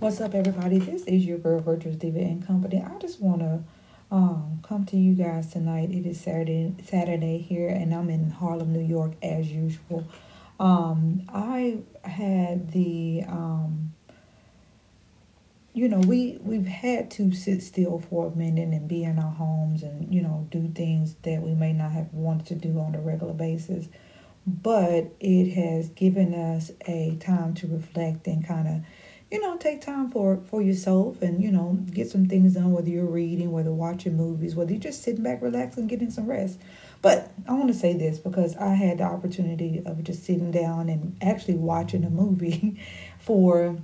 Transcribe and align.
What's 0.00 0.18
up, 0.22 0.34
everybody? 0.34 0.78
This 0.78 1.02
is 1.02 1.26
your 1.26 1.36
girl, 1.36 1.60
Virtuous 1.60 1.96
Diva 1.96 2.20
and 2.20 2.46
Company. 2.46 2.82
I 2.82 2.98
just 3.00 3.20
want 3.20 3.40
to 3.40 3.62
um, 4.10 4.60
come 4.66 4.86
to 4.86 4.96
you 4.96 5.12
guys 5.12 5.52
tonight. 5.52 5.90
It 5.90 6.06
is 6.06 6.18
Saturday, 6.18 6.74
Saturday 6.86 7.36
here, 7.36 7.68
and 7.68 7.92
I'm 7.92 8.08
in 8.08 8.30
Harlem, 8.30 8.72
New 8.72 8.80
York, 8.80 9.12
as 9.22 9.52
usual. 9.52 10.06
Um, 10.58 11.24
I 11.28 11.80
had 12.02 12.72
the, 12.72 13.24
um, 13.28 13.92
you 15.74 15.86
know, 15.86 15.98
we 15.98 16.38
we've 16.40 16.66
had 16.66 17.10
to 17.10 17.34
sit 17.34 17.62
still 17.62 17.98
for 17.98 18.28
a 18.28 18.34
minute 18.34 18.70
and 18.70 18.88
be 18.88 19.04
in 19.04 19.18
our 19.18 19.32
homes 19.32 19.82
and 19.82 20.10
you 20.14 20.22
know 20.22 20.48
do 20.50 20.72
things 20.74 21.16
that 21.24 21.42
we 21.42 21.52
may 21.52 21.74
not 21.74 21.92
have 21.92 22.10
wanted 22.14 22.46
to 22.46 22.54
do 22.54 22.80
on 22.80 22.94
a 22.94 23.00
regular 23.02 23.34
basis, 23.34 23.86
but 24.46 25.14
it 25.20 25.50
has 25.50 25.90
given 25.90 26.32
us 26.32 26.70
a 26.86 27.16
time 27.20 27.52
to 27.52 27.66
reflect 27.66 28.26
and 28.26 28.46
kind 28.46 28.66
of 28.66 28.82
you 29.30 29.40
know, 29.40 29.56
take 29.56 29.80
time 29.80 30.10
for 30.10 30.40
for 30.46 30.60
yourself 30.60 31.22
and 31.22 31.42
you 31.42 31.52
know 31.52 31.78
get 31.92 32.10
some 32.10 32.26
things 32.26 32.54
done. 32.54 32.72
Whether 32.72 32.90
you're 32.90 33.04
reading, 33.04 33.52
whether 33.52 33.72
watching 33.72 34.16
movies, 34.16 34.56
whether 34.56 34.72
you're 34.72 34.80
just 34.80 35.02
sitting 35.02 35.22
back, 35.22 35.40
relaxing, 35.40 35.86
getting 35.86 36.10
some 36.10 36.26
rest. 36.26 36.58
But 37.02 37.30
I 37.48 37.52
want 37.54 37.68
to 37.68 37.74
say 37.74 37.94
this 37.94 38.18
because 38.18 38.56
I 38.56 38.74
had 38.74 38.98
the 38.98 39.04
opportunity 39.04 39.82
of 39.86 40.02
just 40.02 40.24
sitting 40.24 40.50
down 40.50 40.88
and 40.88 41.16
actually 41.22 41.54
watching 41.54 42.04
a 42.04 42.10
movie 42.10 42.80
for 43.18 43.78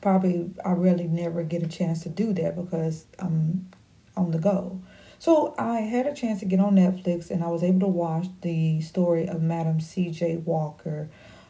probably 0.00 0.50
I 0.64 0.72
really 0.72 1.06
never 1.06 1.42
get 1.44 1.62
a 1.62 1.68
chance 1.68 2.02
to 2.02 2.08
do 2.08 2.32
that 2.34 2.56
because 2.56 3.06
I'm 3.18 3.70
on 4.16 4.32
the 4.32 4.38
go. 4.38 4.80
So 5.18 5.54
I 5.58 5.80
had 5.80 6.06
a 6.06 6.14
chance 6.14 6.40
to 6.40 6.44
get 6.44 6.60
on 6.60 6.74
Netflix 6.74 7.30
and 7.30 7.42
I 7.42 7.48
was 7.48 7.62
able 7.62 7.80
to 7.80 7.86
watch 7.86 8.26
the 8.42 8.80
story 8.80 9.28
of 9.28 9.40
Madam 9.40 9.80
C.J. 9.80 10.38
Walker, 10.38 11.08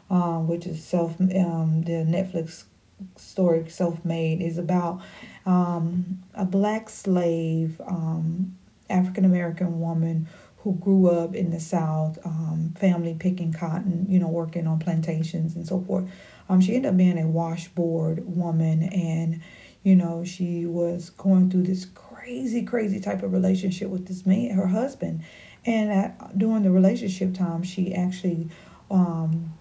um, 0.09 0.47
which 0.47 0.65
is 0.65 0.83
self 0.83 1.19
um, 1.19 1.81
the 1.83 2.05
Netflix 2.07 2.63
story 3.15 3.69
self 3.69 4.03
made 4.03 4.41
is 4.41 4.57
about 4.57 5.01
um, 5.45 6.23
a 6.33 6.45
black 6.45 6.89
slave 6.89 7.79
um, 7.87 8.57
African 8.89 9.25
American 9.25 9.79
woman 9.79 10.27
who 10.57 10.73
grew 10.75 11.09
up 11.09 11.35
in 11.35 11.51
the 11.51 11.59
South, 11.59 12.17
um, 12.25 12.73
family 12.77 13.15
picking 13.17 13.53
cotton, 13.53 14.05
you 14.09 14.19
know, 14.19 14.27
working 14.27 14.67
on 14.67 14.79
plantations 14.79 15.55
and 15.55 15.67
so 15.67 15.81
forth. 15.81 16.09
Um, 16.49 16.59
she 16.61 16.75
ended 16.75 16.89
up 16.89 16.97
being 16.97 17.19
a 17.19 17.27
washboard 17.27 18.23
woman, 18.25 18.83
and 18.83 19.41
you 19.83 19.95
know, 19.95 20.23
she 20.25 20.65
was 20.65 21.09
going 21.11 21.49
through 21.49 21.63
this 21.63 21.85
crazy, 21.85 22.63
crazy 22.63 22.99
type 22.99 23.23
of 23.23 23.31
relationship 23.31 23.89
with 23.89 24.07
this 24.07 24.25
man, 24.25 24.51
her 24.51 24.67
husband. 24.67 25.23
And 25.65 25.91
at, 25.91 26.37
during 26.37 26.63
the 26.63 26.71
relationship 26.71 27.33
time, 27.33 27.63
she 27.63 27.93
actually 27.93 28.49
um, 28.89 29.53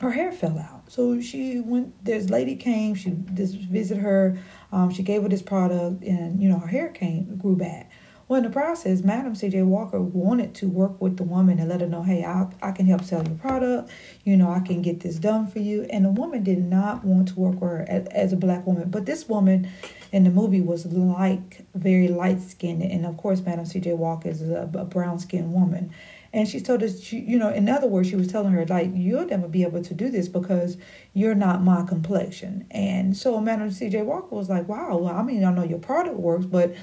her 0.00 0.10
hair 0.10 0.32
fell 0.32 0.58
out. 0.58 0.81
So 0.92 1.22
she 1.22 1.58
went. 1.58 2.04
This 2.04 2.28
lady 2.28 2.54
came. 2.54 2.94
She 2.94 3.12
this 3.12 3.54
visit 3.54 3.96
her. 3.96 4.38
Um, 4.72 4.90
she 4.90 5.02
gave 5.02 5.22
her 5.22 5.28
this 5.30 5.40
product, 5.40 6.04
and 6.04 6.38
you 6.38 6.50
know 6.50 6.58
her 6.58 6.66
hair 6.66 6.90
came 6.90 7.34
grew 7.38 7.56
back. 7.56 7.90
Well, 8.32 8.38
in 8.38 8.44
the 8.44 8.50
process, 8.50 9.02
Madam 9.02 9.34
C.J. 9.34 9.60
Walker 9.64 10.00
wanted 10.00 10.54
to 10.54 10.66
work 10.66 11.02
with 11.02 11.18
the 11.18 11.22
woman 11.22 11.58
and 11.58 11.68
let 11.68 11.82
her 11.82 11.86
know, 11.86 12.02
hey, 12.02 12.24
I, 12.24 12.46
I 12.62 12.72
can 12.72 12.86
help 12.86 13.04
sell 13.04 13.22
your 13.22 13.36
product. 13.36 13.90
You 14.24 14.38
know, 14.38 14.50
I 14.50 14.60
can 14.60 14.80
get 14.80 15.00
this 15.00 15.16
done 15.16 15.48
for 15.48 15.58
you. 15.58 15.82
And 15.90 16.06
the 16.06 16.08
woman 16.08 16.42
did 16.42 16.64
not 16.64 17.04
want 17.04 17.28
to 17.28 17.38
work 17.38 17.60
with 17.60 17.70
her 17.70 17.84
as, 17.86 18.06
as 18.06 18.32
a 18.32 18.36
black 18.36 18.66
woman. 18.66 18.88
But 18.88 19.04
this 19.04 19.28
woman 19.28 19.70
in 20.12 20.24
the 20.24 20.30
movie 20.30 20.62
was 20.62 20.86
like 20.86 21.66
very 21.74 22.08
light 22.08 22.40
skinned. 22.40 22.82
And 22.82 23.04
of 23.04 23.18
course, 23.18 23.42
Madam 23.42 23.66
C.J. 23.66 23.92
Walker 23.92 24.30
is 24.30 24.40
a, 24.40 24.62
a 24.78 24.86
brown 24.86 25.18
skinned 25.18 25.52
woman. 25.52 25.92
And 26.32 26.48
she 26.48 26.62
told 26.62 26.82
us, 26.82 27.02
she, 27.02 27.18
you 27.18 27.38
know, 27.38 27.50
in 27.50 27.68
other 27.68 27.86
words, 27.86 28.08
she 28.08 28.16
was 28.16 28.28
telling 28.28 28.54
her, 28.54 28.64
like, 28.64 28.90
you'll 28.94 29.26
never 29.26 29.48
be 29.48 29.64
able 29.64 29.82
to 29.82 29.92
do 29.92 30.08
this 30.08 30.28
because 30.28 30.78
you're 31.12 31.34
not 31.34 31.62
my 31.62 31.84
complexion. 31.84 32.66
And 32.70 33.14
so 33.14 33.38
Madam 33.38 33.70
C.J. 33.70 34.00
Walker 34.00 34.34
was 34.34 34.48
like, 34.48 34.66
wow, 34.66 34.96
well, 34.96 35.14
I 35.14 35.22
mean, 35.22 35.44
I 35.44 35.52
know 35.52 35.64
your 35.64 35.78
product 35.78 36.16
works, 36.16 36.46
but 36.46 36.74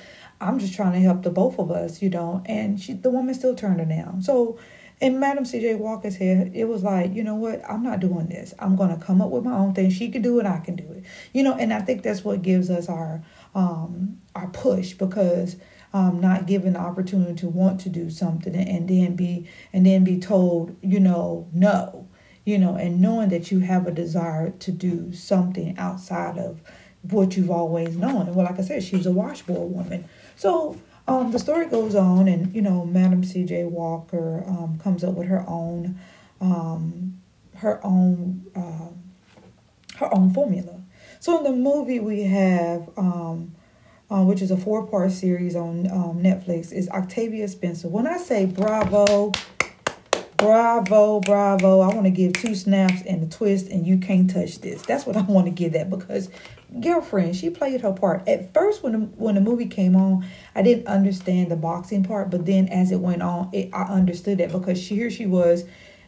I'm 0.42 0.60
just 0.60 0.74
trying 0.74 0.94
to 0.94 1.00
help 1.00 1.24
the 1.24 1.30
both 1.30 1.60
of 1.60 1.72
us, 1.72 2.02
you 2.02 2.10
know. 2.10 2.42
And 2.46 2.80
she, 2.80 2.94
the 2.94 3.10
woman 3.10 3.34
still 3.34 3.56
turned 3.56 3.80
her 3.80 3.86
down. 3.86 4.22
So 4.22 4.58
in 5.02 5.20
Madam 5.20 5.46
C.J. 5.46 5.76
Walker's 5.76 6.16
head, 6.16 6.52
it 6.54 6.66
was 6.66 6.84
like, 6.84 7.14
you 7.14 7.24
know 7.24 7.36
what, 7.36 7.62
I'm 7.70 7.84
not 7.84 8.00
doing 8.00 8.28
this. 8.28 8.54
I'm 8.60 8.76
going 8.76 8.98
to 8.98 9.04
come 9.04 9.22
up 9.22 9.30
with 9.30 9.44
my 9.44 9.54
own 9.54 9.74
thing. 9.74 9.90
She 9.90 10.10
can 10.10 10.22
do 10.22 10.40
it, 10.40 10.46
I 10.46 10.60
can 10.60 10.76
do 10.76 10.92
it. 10.92 11.04
You 11.34 11.44
know, 11.44 11.54
and 11.56 11.74
I 11.74 11.82
think 11.82 12.04
that's 12.04 12.24
what 12.24 12.42
gives 12.42 12.70
us 12.70 12.90
our 12.90 13.24
um 13.56 14.22
our 14.36 14.48
push 14.48 14.94
because 14.94 15.56
um, 15.94 16.20
not 16.22 16.46
given 16.46 16.74
the 16.74 16.80
opportunity 16.80 17.34
to 17.36 17.50
want 17.50 17.80
to 17.82 17.90
do 17.90 18.10
something 18.10 18.56
and 18.56 18.88
then 18.88 19.16
be 19.16 19.48
and 19.74 19.86
then 19.86 20.04
be 20.04 20.20
told, 20.20 20.76
you 20.82 21.00
know, 21.00 21.48
no, 21.52 22.08
you 22.46 22.58
know, 22.58 22.76
and 22.76 23.02
knowing 23.02 23.30
that 23.30 23.52
you 23.52 23.60
have 23.60 23.88
a 23.88 23.92
desire 23.92 24.52
to 24.52 24.72
do 24.72 25.14
something 25.14 25.78
outside 25.78 26.38
of 26.38 26.62
what 27.02 27.38
you've 27.38 27.50
always 27.50 27.96
known. 27.96 28.34
Well, 28.36 28.46
like 28.46 28.60
I 28.60 28.64
said, 28.64 28.84
she 28.84 28.98
was 28.98 29.06
a 29.06 29.12
washboard 29.12 29.72
woman. 29.72 30.08
So 30.40 30.78
um, 31.06 31.34
the 31.34 31.38
story 31.38 31.66
goes 31.66 31.96
on, 31.96 32.30
and 32.30 32.56
you 32.56 32.62
know, 32.62 32.86
Madam 32.86 33.26
C.J. 33.26 33.66
Walker 33.66 34.46
um, 34.48 34.80
comes 34.82 35.04
up 35.04 35.16
with 35.16 35.28
her 35.28 35.44
own, 35.50 36.00
um, 36.40 37.20
her 37.58 37.82
own, 37.84 38.46
uh, 38.56 39.98
her 39.98 40.16
own 40.16 40.34
formula. 40.34 40.82
So 41.20 41.40
in 41.40 41.44
the 41.44 41.52
movie, 41.52 42.00
we 42.00 42.24
have 42.24 42.90
um, 42.96 43.54
uh, 44.10 44.24
which 44.24 44.42
is 44.42 44.50
a 44.50 44.56
four 44.56 44.88
part 44.88 45.12
series 45.12 45.58
on 45.58 45.92
um, 45.92 46.24
Netflix, 46.24 46.72
is 46.72 46.88
Octavia 46.88 47.50
Spencer. 47.50 47.90
When 47.90 48.08
I 48.08 48.16
say 48.16 48.46
bravo, 48.46 49.34
bravo, 50.40 51.20
bravo, 51.20 51.82
I 51.82 51.94
want 51.94 52.06
to 52.06 52.12
give 52.12 52.34
two 52.34 52.56
snaps 52.56 53.02
and 53.04 53.24
a 53.24 53.28
twist, 53.28 53.68
and 53.68 53.86
you 53.86 53.98
can't 53.98 54.30
touch 54.30 54.60
this. 54.60 54.82
That's 54.82 55.06
what 55.06 55.16
I 55.16 55.22
want 55.22 55.46
to 55.46 55.52
give 55.52 55.74
that 55.74 55.90
because 55.90 56.30
girlfriend, 56.82 57.36
she 57.36 57.50
played 57.50 57.82
her 57.82 57.94
part. 57.94 58.28
At 58.28 58.54
first, 58.54 58.82
when 58.82 58.94
the, 58.94 59.00
when 59.00 59.36
the 59.36 59.42
movie 59.42 59.68
came 59.68 59.96
on, 59.96 60.26
I 60.56 60.62
didn't 60.62 60.88
understand 60.88 61.52
the 61.52 61.56
boxing 61.56 62.04
part, 62.04 62.32
but 62.32 62.46
then 62.46 62.70
as 62.70 62.92
it 62.92 63.00
went 63.00 63.22
on, 63.22 63.50
it, 63.54 63.70
I 63.74 63.84
understood 63.84 64.38
that 64.40 64.52
because 64.52 64.82
she, 64.82 64.96
here 64.96 65.12
she 65.12 65.26
was 65.26 65.66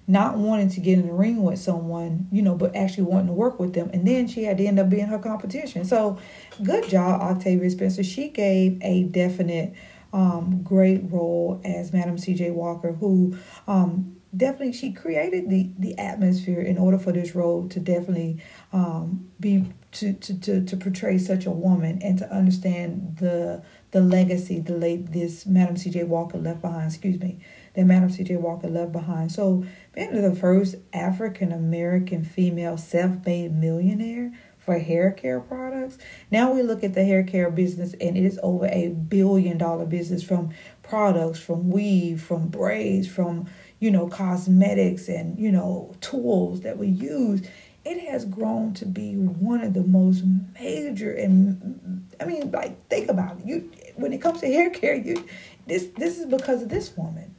not 0.08 0.38
wanting 0.38 0.70
to 0.70 0.80
get 0.80 0.97
in 0.97 1.08
the 1.08 1.14
ring 1.14 1.44
with 1.44 1.59
someone, 1.59 2.28
you 2.31 2.41
know, 2.41 2.56
but 2.56 2.75
actually 2.75 3.03
wanting 3.03 3.28
to 3.28 3.34
work 3.34 3.59
with 3.59 3.74
them. 3.74 3.90
And 3.94 4.08
then 4.08 4.28
she 4.28 4.44
had 4.44 4.58
to 4.58 4.66
end 4.66 4.80
up 4.80 4.90
being 4.90 5.08
her 5.08 5.20
competition. 5.20 5.86
So 5.86 6.18
good 6.64 6.88
job, 6.90 7.22
Octavia 7.22 7.70
Spencer. 7.70 8.03
She 8.03 8.30
gave 8.30 8.80
a 8.81 9.03
definite 9.03 9.74
um, 10.14 10.62
great 10.64 11.02
role 11.12 11.62
as 11.64 11.94
Madam 11.94 12.18
C.J. 12.18 12.52
Walker, 12.52 12.94
who 12.94 13.38
um, 13.68 14.21
definitely 14.36 14.74
she 14.74 14.92
created 14.92 15.50
the 15.50 15.72
the 15.78 15.97
atmosphere 15.97 16.62
in 16.62 16.78
order 16.78 16.97
for 16.97 17.12
this 17.12 17.36
role 17.36 17.68
to 17.69 17.80
definitely 17.80 18.42
um, 18.72 19.30
be 19.40 19.66
to, 19.92 20.14
to, 20.14 20.40
to, 20.40 20.64
to 20.64 20.78
portray 20.78 21.18
such 21.18 21.46
a 21.46 21.52
woman 21.52 22.00
and 22.02 22.18
to 22.18 22.34
understand 22.34 23.18
the 23.20 23.62
the 23.91 24.02
legacy 24.02 24.59
the 24.59 24.74
late 24.74 25.12
this 25.12 25.46
Madam 25.46 25.75
C.J. 25.75 26.06
Walker 26.06 26.38
left 26.38 26.62
behind. 26.62 26.88
Excuse 26.88 27.20
me 27.20 27.40
that 27.74 27.86
Madam 27.86 28.09
C.J. 28.09 28.38
Walker 28.38 28.68
left 28.68 28.91
behind. 28.91 29.31
So, 29.31 29.66
being 29.94 30.22
the 30.22 30.36
first 30.36 30.75
African 30.94 31.52
American 31.52 32.24
female 32.24 32.78
self 32.78 33.25
made 33.25 33.53
millionaire 33.53 34.34
for 34.58 34.78
hair 34.78 35.12
care 35.12 35.40
products. 35.40 35.97
Now 36.30 36.52
we 36.52 36.62
look 36.62 36.84
at 36.84 36.94
the 36.94 37.03
hair 37.03 37.24
care 37.24 37.50
business 37.50 37.94
and 38.00 38.16
it 38.16 38.24
is 38.24 38.40
over 38.44 38.68
a 38.68 38.90
billion 38.90 39.58
dollar 39.58 39.86
business 39.86 40.24
from 40.24 40.52
products, 40.84 41.40
from 41.40 41.72
weave, 41.72 42.22
from 42.22 42.50
braids, 42.50 43.08
from, 43.08 43.50
you 43.81 43.90
know, 43.90 44.08
cosmetics 44.08 45.09
and, 45.09 45.38
you 45.40 45.52
know, 45.52 45.94
tools 46.02 46.62
that 46.62 46.78
we 46.78 46.88
use. 46.88 47.42
It 47.84 48.08
has 48.09 48.25
grown 48.25 48.75
to 48.75 48.86
be 48.86 49.16
one 49.16 49.62
of 49.62 49.74
the 49.74 49.84
most 49.84 50.24
major 50.59 51.12
and 51.12 52.08
I 52.22 52.25
mean, 52.25 52.52
like 52.52 52.88
think 52.90 53.09
about 53.09 53.40
it. 53.40 53.46
You 53.46 53.72
when 53.96 54.14
it 54.14 54.22
comes 54.22 54.40
to 54.41 54.47
hair 54.47 54.70
care, 54.70 54.94
you 54.94 55.28
this 55.66 55.88
this 55.97 56.20
is 56.20 56.28
because 56.28 56.62
of 56.62 56.70
this 56.70 56.96
woman. 56.96 57.36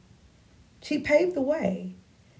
She 0.81 0.99
paved 0.99 1.33
the 1.33 1.41
way. 1.41 1.95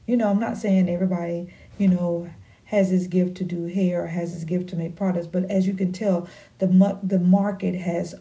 You 0.05 0.17
know, 0.17 0.29
I'm 0.29 0.39
not 0.39 0.57
saying 0.57 0.89
everybody, 0.89 1.53
you 1.77 1.87
know, 1.87 2.29
has 2.65 2.89
this 2.89 3.07
gift 3.07 3.37
to 3.37 3.45
do 3.45 3.67
hair 3.67 4.03
or 4.03 4.07
has 4.07 4.33
this 4.33 4.43
gift 4.43 4.67
to 4.71 4.75
make 4.75 4.97
products, 4.97 5.27
but 5.27 5.49
as 5.49 5.65
you 5.65 5.73
can 5.73 5.93
tell, 5.93 6.27
the 6.59 6.99
the 7.01 7.19
market 7.19 7.75
has 7.75 8.15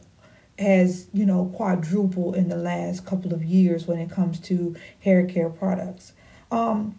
has 0.63 1.09
you 1.13 1.27
know 1.27 1.53
quadrupled 1.55 2.37
in 2.37 2.49
the 2.49 2.57
last 2.57 3.05
couple 3.05 3.35
of 3.35 3.45
years 3.45 3.87
when 3.87 3.99
it 3.99 4.11
comes 4.11 4.41
to 4.41 4.75
hair 5.01 5.27
care 5.27 5.51
products. 5.51 6.13
Um, 6.51 6.97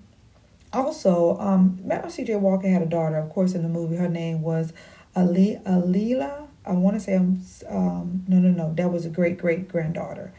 also, 0.72 1.38
um, 1.40 1.80
Madam 1.84 2.10
C.J. 2.10 2.36
Walker 2.38 2.68
had 2.68 2.82
a 2.82 2.88
daughter. 2.88 3.18
Of 3.18 3.30
course, 3.30 3.54
in 3.54 3.62
the 3.62 3.70
movie, 3.70 3.96
her 3.96 4.10
name 4.10 4.42
was 4.42 4.74
Ali 5.16 5.60
Alila. 5.66 6.48
I 6.66 6.72
want 6.72 6.96
to 6.96 7.00
say 7.00 7.16
I'm 7.16 7.42
um, 7.70 8.26
no 8.28 8.38
no 8.38 8.50
no. 8.50 8.74
That 8.74 8.92
was 8.92 9.06
a 9.06 9.10
great 9.10 9.38
great 9.38 9.68
granddaughter 9.68 10.34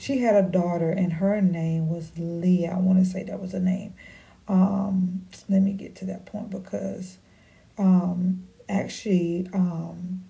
she 0.00 0.18
had 0.18 0.34
a 0.34 0.42
daughter 0.42 0.90
and 0.90 1.12
her 1.12 1.42
name 1.42 1.90
was 1.90 2.10
Leah. 2.16 2.72
I 2.72 2.78
want 2.78 2.98
to 3.00 3.04
say 3.04 3.22
that 3.24 3.38
was 3.38 3.52
a 3.52 3.60
name. 3.60 3.92
Um, 4.48 5.26
let 5.46 5.60
me 5.60 5.74
get 5.74 5.94
to 5.96 6.06
that 6.06 6.24
point 6.24 6.48
because 6.48 7.18
um, 7.76 8.48
actually, 8.66 9.46
um, 9.52 10.24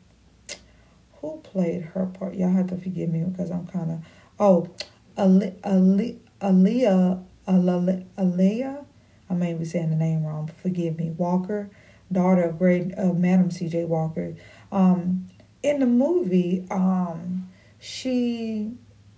who 1.20 1.40
played 1.42 1.82
her 1.82 2.06
part? 2.06 2.34
Y'all 2.34 2.52
have 2.52 2.68
to 2.68 2.76
forgive 2.76 3.10
me 3.10 3.24
because 3.24 3.50
I'm 3.50 3.66
kind 3.66 3.90
of 3.92 3.98
oh, 4.38 4.68
Ali, 5.16 5.54
Ali, 5.64 6.18
Aaliyah, 6.40 7.22
Aaliyah. 7.46 8.84
I 9.28 9.34
may 9.34 9.54
be 9.54 9.64
saying 9.64 9.90
the 9.90 9.96
name 9.96 10.24
wrong, 10.24 10.50
forgive 10.62 10.98
me. 10.98 11.10
Walker 11.10 11.70
daughter 12.12 12.42
of 12.42 12.58
great 12.58 12.92
of 12.92 13.18
Madam 13.18 13.50
C.J. 13.50 13.84
Walker. 13.84 14.34
Um, 14.72 15.28
in 15.62 15.80
the 15.80 15.86
movie, 15.86 16.66
um, 16.70 17.48
she 17.78 18.72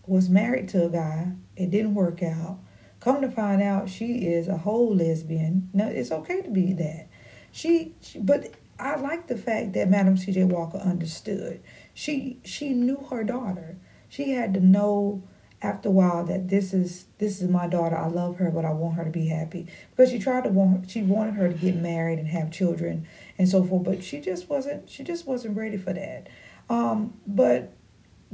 was 0.06 0.28
married 0.28 0.68
to 0.70 0.86
a 0.86 0.88
guy. 0.88 1.32
It 1.56 1.70
didn't 1.70 1.94
work 1.94 2.22
out. 2.22 2.58
Come 3.00 3.20
to 3.22 3.30
find 3.30 3.62
out, 3.62 3.88
she 3.88 4.26
is 4.26 4.48
a 4.48 4.56
whole 4.56 4.94
lesbian. 4.94 5.70
Now 5.72 5.88
it's 5.88 6.12
okay 6.12 6.42
to 6.42 6.50
be 6.50 6.72
that. 6.74 7.08
She, 7.50 7.94
she 8.00 8.18
but 8.18 8.52
I 8.78 8.96
like 8.96 9.26
the 9.26 9.36
fact 9.36 9.72
that 9.74 9.90
Madam 9.90 10.16
C.J. 10.16 10.44
Walker 10.44 10.78
understood. 10.78 11.60
She 11.94 12.38
she 12.44 12.70
knew 12.70 13.06
her 13.10 13.24
daughter. 13.24 13.76
She 14.08 14.30
had 14.30 14.54
to 14.54 14.60
know 14.60 15.22
after 15.62 15.88
a 15.88 15.92
while 15.92 16.24
that 16.24 16.48
this 16.48 16.74
is 16.74 17.06
this 17.18 17.40
is 17.40 17.48
my 17.48 17.66
daughter. 17.66 17.96
I 17.96 18.08
love 18.08 18.36
her, 18.36 18.50
but 18.50 18.64
I 18.64 18.72
want 18.72 18.96
her 18.96 19.04
to 19.04 19.10
be 19.10 19.28
happy 19.28 19.66
because 19.90 20.10
she 20.10 20.18
tried 20.18 20.44
to 20.44 20.50
want 20.50 20.90
she 20.90 21.02
wanted 21.02 21.34
her 21.34 21.48
to 21.48 21.54
get 21.54 21.76
married 21.76 22.18
and 22.18 22.28
have 22.28 22.50
children 22.50 23.06
and 23.38 23.48
so 23.48 23.64
forth, 23.64 23.84
but 23.84 24.02
she 24.02 24.20
just 24.20 24.48
wasn't 24.48 24.88
she 24.90 25.04
just 25.04 25.26
wasn't 25.26 25.56
ready 25.56 25.76
for 25.76 25.92
that. 25.92 26.28
Um, 26.68 27.14
but 27.26 27.72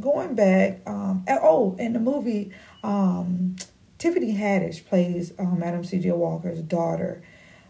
going 0.01 0.35
back, 0.35 0.81
um, 0.87 1.25
oh, 1.29 1.77
in 1.79 1.93
the 1.93 2.01
movie, 2.01 2.53
um, 2.83 3.57
Tiffany 3.99 4.35
Haddish 4.35 4.87
plays 4.87 5.33
um, 5.39 5.59
Madam 5.59 5.85
C.J. 5.85 6.13
Walker's 6.13 6.63
daughter 6.63 7.23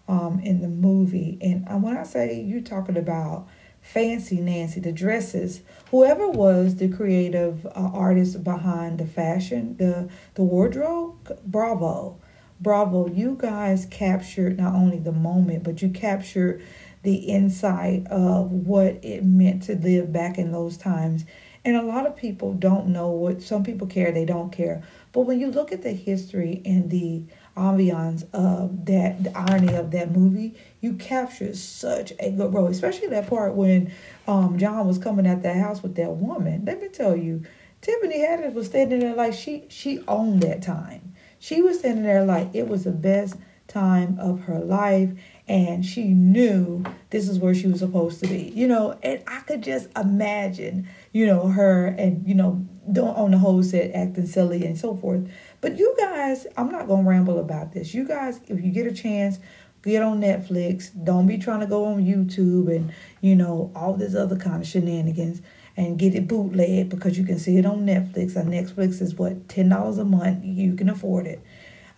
um, 0.09 0.41
in 0.41 0.61
the 0.61 0.69
movie, 0.69 1.39
and 1.41 1.67
uh, 1.69 1.77
when 1.77 1.97
I 1.97 2.03
say 2.05 2.41
you're 2.41 2.61
talking 2.61 2.97
about 2.97 3.49
Fancy 3.81 4.41
Nancy, 4.41 4.81
the 4.81 4.93
dresses, 4.93 5.63
whoever 5.91 6.29
was 6.29 6.77
the 6.77 6.89
creative 6.89 7.65
uh, 7.67 7.71
artist 7.75 8.45
behind 8.45 8.99
the 8.99 9.07
fashion, 9.07 9.77
the 9.79 10.09
the 10.35 10.43
wardrobe, 10.43 11.39
bravo, 11.45 12.19
bravo! 12.61 13.09
You 13.09 13.37
guys 13.41 13.87
captured 13.87 14.59
not 14.59 14.75
only 14.75 14.99
the 14.99 15.13
moment, 15.13 15.65
but 15.65 15.81
you 15.81 15.89
captured 15.89 16.63
the 17.03 17.17
insight 17.17 18.07
of 18.09 18.51
what 18.51 19.03
it 19.03 19.25
meant 19.25 19.63
to 19.65 19.77
live 19.77 20.13
back 20.13 20.37
in 20.39 20.53
those 20.53 20.77
times. 20.77 21.25
And 21.65 21.77
a 21.77 21.83
lot 21.83 22.07
of 22.07 22.17
people 22.17 22.55
don't 22.55 22.89
know 22.89 23.11
what 23.11 23.43
some 23.43 23.63
people 23.63 23.87
care, 23.87 24.13
they 24.13 24.25
don't 24.25 24.51
care. 24.51 24.83
But 25.19 25.27
when 25.27 25.41
you 25.41 25.51
look 25.51 25.73
at 25.73 25.83
the 25.83 25.91
history 25.91 26.63
and 26.65 26.89
the 26.93 27.25
ambiance 27.57 28.33
of 28.33 28.87
that, 28.87 29.25
the 29.25 29.37
irony 29.37 29.75
of 29.75 29.91
that 29.91 30.13
movie, 30.13 30.55
you 30.81 30.93
capture 30.93 31.57
such 31.57 32.13
a 32.21 32.31
good 32.31 32.55
role, 32.55 32.69
especially 32.69 33.09
that 33.09 33.27
part 33.29 33.55
when 33.55 33.91
um, 34.29 34.59
John 34.59 34.87
was 34.87 34.97
coming 34.97 35.27
at 35.27 35.43
that 35.43 35.57
house 35.57 35.83
with 35.83 35.97
that 35.97 36.13
woman. 36.13 36.65
Let 36.65 36.81
me 36.81 36.87
tell 36.87 37.17
you, 37.17 37.43
Tiffany 37.81 38.21
Haddish 38.21 38.55
was 38.55 38.69
standing 38.69 39.01
there 39.01 39.17
like 39.17 39.35
she 39.35 39.65
she 39.69 40.05
owned 40.07 40.41
that 40.43 40.63
time. 40.63 41.17
She 41.41 41.63
was 41.63 41.81
standing 41.81 42.05
there 42.05 42.25
like 42.25 42.55
it 42.55 42.69
was 42.69 42.85
the 42.85 42.93
best 42.93 43.35
time 43.67 44.21
of 44.21 44.43
her 44.43 44.61
life 44.61 45.11
and 45.47 45.85
she 45.85 46.05
knew 46.05 46.85
this 47.11 47.29
is 47.29 47.39
where 47.39 47.55
she 47.55 47.67
was 47.67 47.81
supposed 47.81 48.19
to 48.21 48.27
be 48.27 48.51
you 48.55 48.67
know 48.67 48.99
and 49.03 49.23
i 49.27 49.41
could 49.41 49.63
just 49.63 49.89
imagine 49.95 50.89
you 51.13 51.27
know 51.27 51.49
her 51.49 51.87
and 51.87 52.27
you 52.27 52.35
know 52.35 52.67
don't 52.93 53.17
on 53.17 53.31
the 53.31 53.39
whole 53.39 53.63
set 53.63 53.93
acting 53.95 54.27
silly 54.27 54.65
and 54.65 54.79
so 54.79 54.97
forth 54.97 55.29
but 55.61 55.79
you 55.79 55.95
guys 55.99 56.47
i'm 56.57 56.71
not 56.71 56.87
gonna 56.87 57.09
ramble 57.09 57.39
about 57.39 57.73
this 57.73 57.95
you 57.95 58.07
guys 58.07 58.41
if 58.47 58.63
you 58.63 58.71
get 58.71 58.87
a 58.87 58.93
chance 58.93 59.39
get 59.83 60.03
on 60.03 60.21
netflix 60.21 60.91
don't 61.05 61.27
be 61.27 61.39
trying 61.39 61.61
to 61.61 61.67
go 61.67 61.85
on 61.85 62.05
youtube 62.05 62.75
and 62.75 62.93
you 63.21 63.35
know 63.35 63.71
all 63.75 63.95
this 63.95 64.15
other 64.15 64.37
kind 64.37 64.63
of 64.63 64.69
shenanigans 64.69 65.41
and 65.77 65.99
get 65.99 66.15
it 66.15 66.27
bootleg 66.27 66.89
because 66.89 67.17
you 67.17 67.25
can 67.25 67.39
see 67.39 67.57
it 67.57 67.67
on 67.67 67.87
netflix 67.87 68.37
and 68.37 68.51
netflix 68.51 69.01
is 69.01 69.15
what 69.15 69.47
$10 69.49 69.99
a 69.99 70.05
month 70.05 70.45
you 70.45 70.75
can 70.75 70.89
afford 70.89 71.27
it 71.27 71.43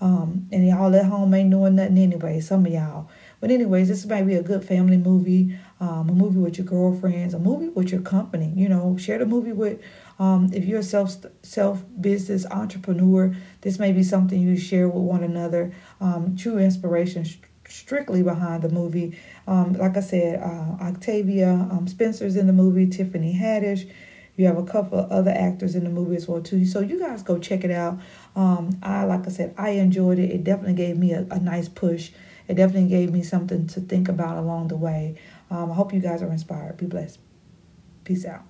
um, 0.00 0.48
and 0.50 0.66
y'all 0.66 0.94
at 0.96 1.04
home 1.04 1.34
ain't 1.34 1.50
doing 1.50 1.74
nothing 1.74 1.98
anyway. 1.98 2.40
Some 2.40 2.64
of 2.64 2.72
y'all. 2.72 3.08
But 3.38 3.50
anyways, 3.50 3.88
this 3.88 4.06
might 4.06 4.26
be 4.26 4.34
a 4.34 4.42
good 4.42 4.64
family 4.64 4.96
movie, 4.96 5.58
um, 5.78 6.08
a 6.08 6.12
movie 6.12 6.38
with 6.38 6.58
your 6.58 6.66
girlfriends, 6.66 7.34
a 7.34 7.38
movie 7.38 7.68
with 7.68 7.90
your 7.90 8.00
company. 8.00 8.52
You 8.56 8.68
know, 8.68 8.96
share 8.96 9.18
the 9.18 9.26
movie 9.26 9.52
with. 9.52 9.80
Um, 10.20 10.50
if 10.52 10.66
you're 10.66 10.80
a 10.80 10.84
self 10.84 11.16
self 11.42 11.82
business 11.98 12.44
entrepreneur, 12.46 13.34
this 13.62 13.78
may 13.78 13.90
be 13.90 14.02
something 14.02 14.38
you 14.38 14.56
share 14.56 14.86
with 14.86 15.02
one 15.02 15.24
another. 15.24 15.72
Um, 16.00 16.36
true 16.36 16.58
inspiration 16.58 17.24
strictly 17.66 18.22
behind 18.22 18.62
the 18.62 18.68
movie. 18.68 19.18
Um, 19.46 19.72
like 19.72 19.96
I 19.96 20.00
said, 20.00 20.40
uh, 20.42 20.84
Octavia 20.84 21.50
um, 21.70 21.88
Spencer's 21.88 22.36
in 22.36 22.46
the 22.46 22.52
movie, 22.52 22.86
Tiffany 22.86 23.34
Haddish. 23.34 23.90
You 24.36 24.46
have 24.46 24.58
a 24.58 24.64
couple 24.64 24.98
of 24.98 25.10
other 25.10 25.30
actors 25.30 25.74
in 25.74 25.84
the 25.84 25.90
movie 25.90 26.16
as 26.16 26.28
well 26.28 26.42
too. 26.42 26.66
So 26.66 26.80
you 26.80 26.98
guys 26.98 27.22
go 27.22 27.38
check 27.38 27.64
it 27.64 27.70
out. 27.70 27.98
Um, 28.36 28.78
I 28.82 29.04
like 29.04 29.26
I 29.26 29.30
said, 29.30 29.54
I 29.56 29.70
enjoyed 29.70 30.18
it. 30.18 30.30
It 30.30 30.44
definitely 30.44 30.74
gave 30.74 30.98
me 30.98 31.12
a, 31.12 31.26
a 31.30 31.40
nice 31.40 31.68
push. 31.68 32.10
It 32.46 32.54
definitely 32.54 32.90
gave 32.90 33.10
me 33.10 33.22
something 33.22 33.68
to 33.68 33.80
think 33.80 34.08
about 34.10 34.36
along 34.36 34.68
the 34.68 34.76
way. 34.76 35.16
Um, 35.50 35.70
I 35.70 35.74
hope 35.74 35.94
you 35.94 36.00
guys 36.00 36.22
are 36.22 36.30
inspired. 36.30 36.76
Be 36.76 36.86
blessed. 36.86 37.18
Peace 38.04 38.26
out. 38.26 38.49